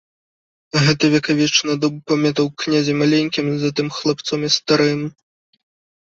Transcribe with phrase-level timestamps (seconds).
[0.85, 5.05] Гэты векавечны дуб памятаў князя маленькім, затым хлапцом і старым.